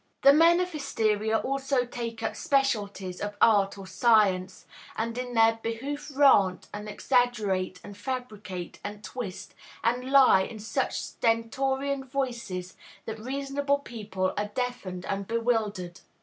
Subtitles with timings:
[0.23, 4.65] These men of hysteria also take up specialties of art or science;
[4.97, 9.53] and in their behoof rant, and exaggerate, and fabricate, and twist,
[9.83, 12.75] and lie in such stentorian voices
[13.05, 15.99] that reasonable people are deafened and bewildered.